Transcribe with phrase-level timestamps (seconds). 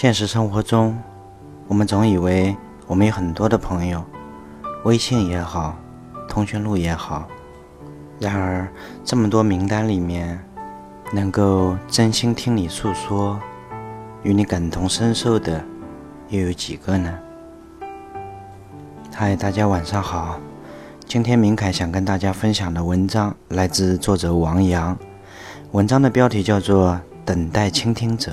[0.00, 0.98] 现实生活中，
[1.68, 2.56] 我们总以为
[2.86, 4.02] 我们有很多的朋友，
[4.84, 5.76] 微信也好，
[6.26, 7.28] 通讯录也好。
[8.18, 8.66] 然而，
[9.04, 10.42] 这么多名单里面，
[11.12, 13.38] 能够真心听你诉说、
[14.22, 15.62] 与你感同身受的，
[16.30, 17.18] 又有几个呢？
[19.14, 20.40] 嗨，大家晚上好。
[21.06, 24.96] 今天明凯想跟大家分享的文章来自作者王阳，
[25.72, 26.92] 文章的标题叫做
[27.26, 28.32] 《等待倾听者》。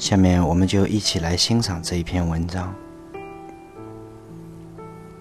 [0.00, 2.74] 下面我们就一起来欣赏这一篇文章。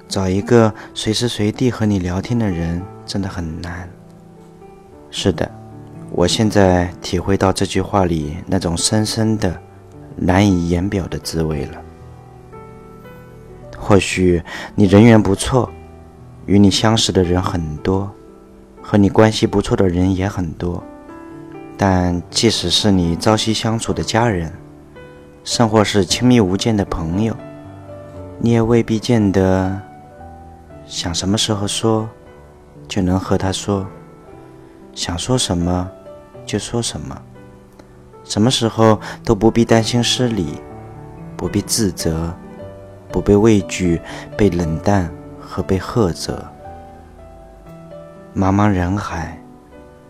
[0.08, 3.88] 找一个随时随地和你聊天的人真的很难。
[5.12, 5.52] 是的，
[6.12, 9.54] 我现在体会到这句话里那种深深的、
[10.16, 11.82] 难以言表的滋味了。
[13.78, 14.42] 或许
[14.76, 15.70] 你人缘不错，
[16.46, 18.10] 与你相识的人很多，
[18.82, 20.82] 和你关系不错的人也很多，
[21.78, 24.52] 但即使是你朝夕相处的家人，
[25.50, 27.36] 甚或是亲密无间的朋友，
[28.38, 29.82] 你也未必见得
[30.86, 32.08] 想什么时候说
[32.88, 33.84] 就能和他说，
[34.94, 35.90] 想说什么
[36.46, 37.20] 就说什么，
[38.24, 40.62] 什么时候都不必担心失礼，
[41.36, 42.32] 不必自责，
[43.12, 44.00] 不被畏惧、
[44.38, 45.12] 被冷淡
[45.42, 46.46] 和被呵责。
[48.36, 49.42] 茫茫人海，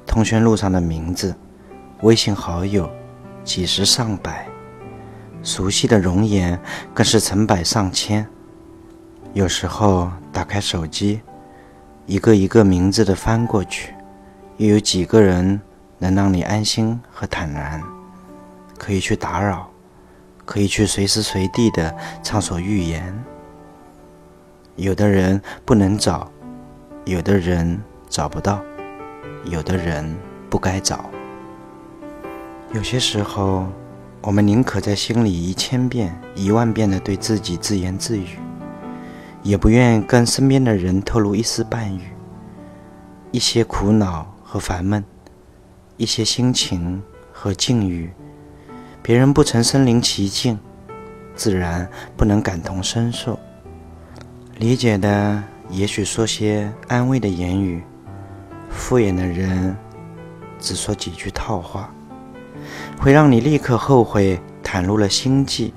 [0.05, 1.33] 通讯录上的名字，
[2.01, 2.89] 微信好友
[3.45, 4.48] 几十上百。
[5.41, 6.59] 熟悉的容颜
[6.93, 8.27] 更是成百上千，
[9.33, 11.21] 有时候打开手机，
[12.05, 13.93] 一个一个名字的翻过去，
[14.57, 15.59] 又有几个人
[15.97, 17.81] 能让你安心和坦然，
[18.77, 19.69] 可以去打扰，
[20.45, 23.23] 可以去随时随地的畅所欲言。
[24.75, 26.29] 有的人不能找，
[27.05, 28.61] 有的人找不到，
[29.45, 30.13] 有的人
[30.49, 31.09] 不该找。
[32.73, 33.65] 有些时候。
[34.21, 38.37] 我们宁可在心里一千遍、一万遍的对自己自言自语，
[39.43, 42.01] 也不愿跟身边的人透露一丝半语。
[43.31, 45.03] 一些苦恼和烦闷，
[45.95, 47.01] 一些心情
[47.31, 48.11] 和境遇，
[49.01, 50.59] 别人不曾身临其境，
[51.35, 53.39] 自然不能感同身受。
[54.57, 57.81] 理解的也许说些安慰的言语，
[58.69, 59.77] 敷衍的人
[60.59, 61.89] 只说几句套话。
[63.01, 65.73] 会让你立刻后悔袒露了心迹，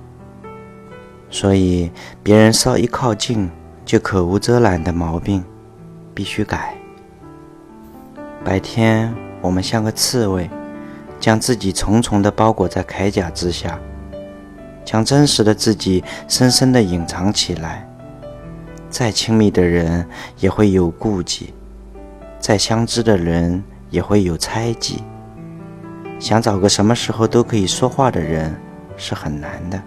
[1.30, 1.88] 所以
[2.20, 3.48] 别人稍一靠近
[3.84, 5.44] 就口无遮拦的毛病，
[6.12, 6.76] 必须改。
[8.44, 10.50] 白天我们像个刺猬，
[11.20, 13.78] 将自己重重的包裹在铠甲之下，
[14.84, 17.88] 将真实的自己深深的隐藏起来。
[18.90, 20.04] 再亲密的人
[20.40, 21.54] 也会有顾忌，
[22.40, 25.04] 再相知的人也会有猜忌。
[26.22, 28.54] 想找个什么时候都可以说话的人
[28.96, 29.82] 是很难的，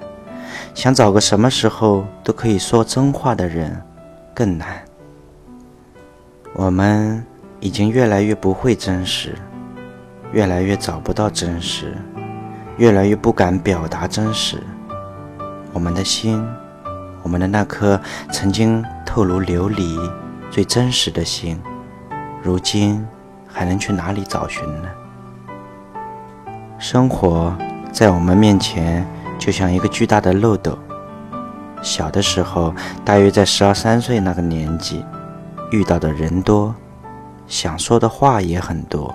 [0.74, 3.82] 想找个什么时候都可以说真话的人
[4.34, 4.84] 更难。
[6.54, 7.26] 我们
[7.62, 9.34] 已经越来越不会真实，
[10.34, 11.96] 越来越找不到真实，
[12.76, 14.62] 越来越不敢表达真实。
[15.72, 16.46] 我们的心，
[17.24, 17.98] 我们的那颗
[18.30, 19.98] 曾经透如琉璃、
[20.52, 21.58] 最真实的心，
[22.44, 23.08] 如今
[23.48, 24.90] 还能去哪里找寻呢？
[26.78, 27.56] 生活
[27.92, 29.06] 在我们面前
[29.40, 30.78] 就像一个巨大的漏斗。
[31.82, 35.06] 小的时候，大约在十二三岁那个年纪，
[35.72, 36.74] 遇到的人多，
[37.48, 39.14] 想说的话也很多，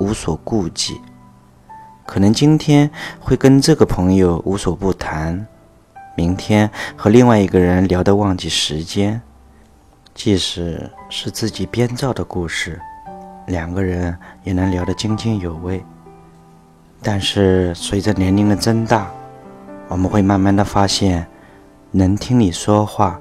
[0.00, 1.00] 无所顾忌。
[2.06, 2.90] 可能今天
[3.20, 5.46] 会跟这个朋友无所不谈，
[6.16, 9.20] 明天和另外一个人聊得忘记时间。
[10.12, 12.80] 即使是自己编造的故事，
[13.46, 15.82] 两个人也能聊得津津有味。
[17.02, 19.10] 但是随着年龄的增大，
[19.88, 21.26] 我们会慢慢的发现，
[21.90, 23.18] 能听你说话、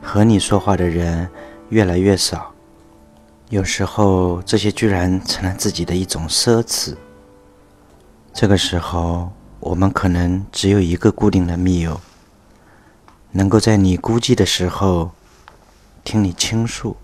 [0.00, 1.28] 和你说话的人
[1.70, 2.52] 越来越少。
[3.48, 6.94] 有时候，这些居然成了自己的一种奢侈。
[8.32, 12.00] 这个时候，我们可能只有一个固定的密友，
[13.32, 15.10] 能够在你孤寂的时候
[16.04, 16.96] 听你倾诉，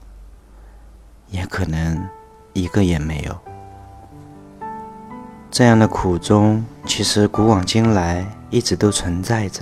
[1.31, 2.09] 也可能
[2.53, 3.52] 一个也没有。
[5.53, 9.61] 这样的苦衷，其实古往今来一直都存在着。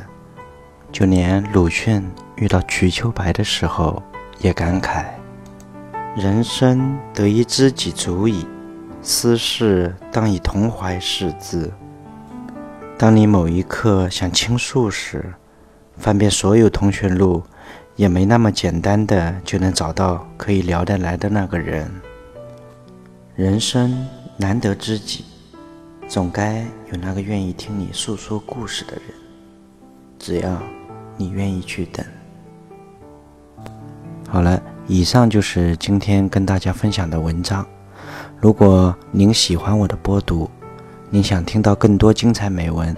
[0.93, 4.01] 就连鲁迅遇到瞿秋白的时候，
[4.39, 5.07] 也感慨
[6.17, 8.47] ：“人生得一知己足矣，
[9.03, 11.69] 私事当以同怀视之。”
[12.97, 15.35] 当你某一刻想倾诉时，
[15.99, 17.43] 翻遍所有通讯录，
[17.97, 21.91] 也没那么简单的就能找到可以聊得来的那个人。
[23.35, 25.25] 人生难得知己。
[26.11, 29.05] 总该有那个愿意听你诉说故事的人。
[30.19, 30.61] 只要
[31.17, 32.05] 你愿意去等。
[34.29, 37.65] 好了，以上就是今天跟大家分享的文章。
[38.41, 40.51] 如果您喜欢我的播读，
[41.11, 42.95] 您想听到更多精彩美文，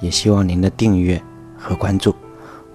[0.00, 1.20] 也希望您的订阅
[1.58, 2.14] 和关注。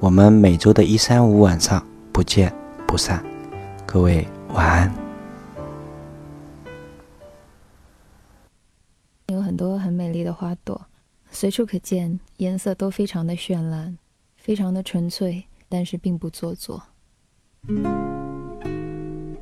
[0.01, 1.81] 我们每周的一三五晚上
[2.12, 2.53] 不见
[2.85, 3.23] 不散。
[3.85, 5.10] 各位晚安。
[10.11, 10.87] 美丽的花朵，
[11.29, 13.97] 随处可见，颜色都非常的绚烂，
[14.35, 16.83] 非常的纯粹，但是并不做作。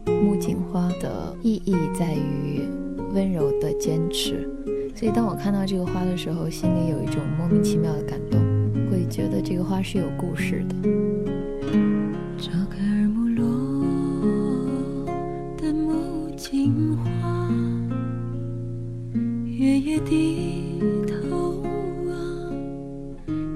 [0.06, 2.69] 木槿花的意义在于
[3.16, 4.48] 温柔的坚持，
[4.95, 8.39] 所以当我看到这个花的时候，心里有一种莫名其妙的感动，
[8.92, 10.75] 会觉得这个花是有故事的。
[12.38, 13.44] 召开耳目落
[15.57, 17.50] 的木槿花，
[19.60, 21.62] 月夜低头
[22.08, 22.16] 啊，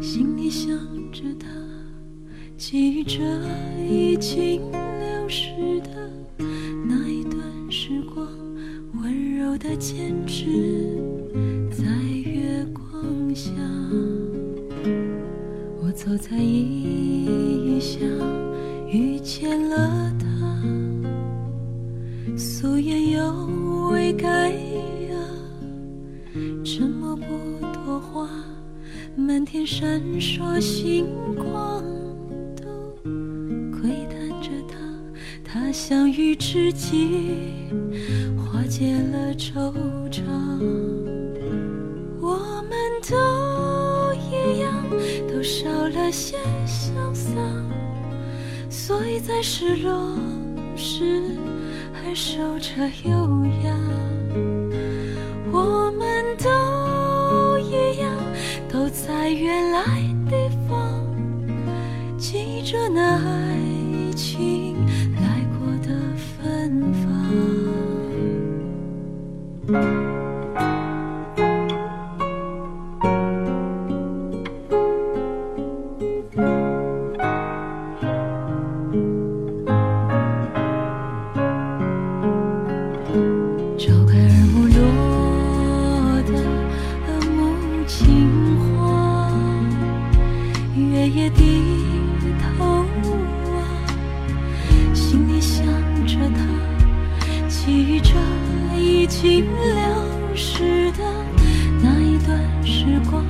[0.02, 0.70] 心里想
[1.14, 1.48] 着他，
[2.58, 3.22] 记着
[3.90, 6.12] 已经流逝的
[6.86, 7.42] 那一段
[7.72, 8.28] 时光，
[9.02, 10.46] 温柔的坚持
[11.72, 11.86] 在
[12.30, 13.50] 月光下。
[15.82, 18.02] 我走在异乡，
[18.92, 20.28] 遇见了他，
[22.36, 23.48] 素颜又
[23.90, 24.52] 未改
[29.26, 31.82] 满天闪烁星光，
[32.56, 32.64] 都
[33.72, 34.76] 窥探着他，
[35.44, 37.32] 他相遇知己，
[38.38, 39.74] 化解了惆
[40.12, 40.22] 怅，
[42.20, 42.36] 我
[42.70, 42.78] 们
[43.10, 44.74] 都一样。
[45.28, 46.38] 都少了些
[46.68, 47.32] 潇洒，
[48.70, 50.16] 所以在失落
[50.76, 51.24] 时
[51.92, 52.70] 还守着
[53.06, 53.74] 优雅。
[55.52, 58.13] 我们都一样，
[59.24, 59.86] 在原来
[60.30, 61.02] 地方
[62.18, 64.63] 记着那爱情
[99.14, 101.04] 已经流逝的
[101.82, 103.24] 那一段时光，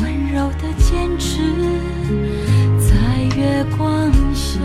[0.00, 1.38] 温柔的坚持
[2.78, 2.90] 在
[3.36, 4.58] 月光下。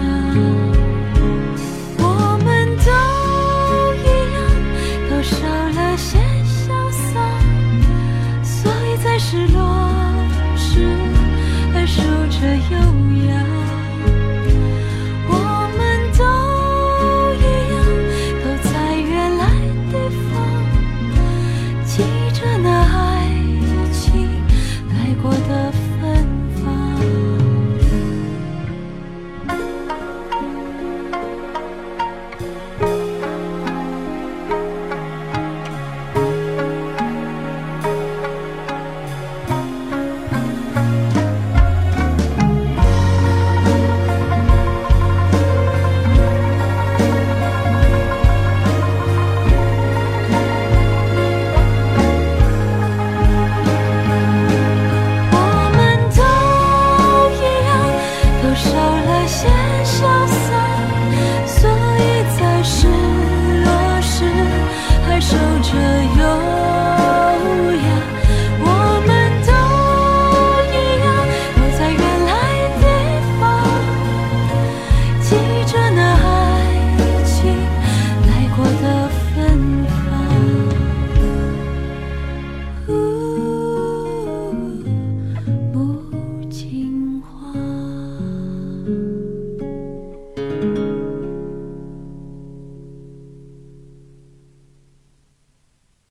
[1.99, 2.47] 我们
[2.83, 2.91] 都
[4.01, 4.37] 一样，
[5.09, 7.13] 都少了些潇洒，
[8.43, 9.61] 所以在失落
[10.57, 10.89] 时
[11.71, 12.37] 还守着
[12.71, 12.75] 优
[13.29, 13.56] 雅。